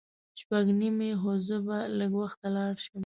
شپږ 0.39 0.65
نیمې 0.79 1.11
خو 1.19 1.31
زه 1.47 1.57
به 1.65 1.77
لږ 1.97 2.11
وخته 2.21 2.47
لاړ 2.55 2.73
شم. 2.85 2.97